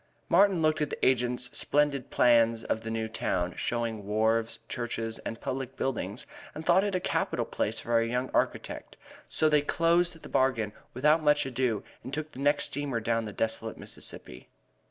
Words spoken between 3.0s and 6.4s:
town, showing wharves, churches and public buildings,